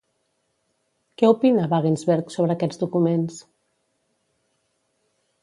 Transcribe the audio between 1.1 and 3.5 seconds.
Què opina Wagensberg sobre aquests documents?